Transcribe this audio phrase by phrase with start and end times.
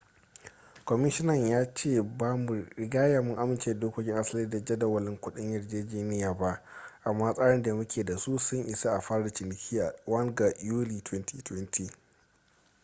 [0.85, 6.33] kwamishina ya ce ba mu rigya mun amince da dokokin asali da jadawalin kudin yarjejeniya
[6.33, 6.61] ba
[7.03, 11.01] amma tsarin da muke da su sun isa a fara ciniki a 1 ga yuli
[11.01, 11.89] 2020